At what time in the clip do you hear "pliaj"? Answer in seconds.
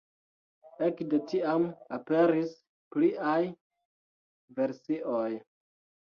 2.95-3.41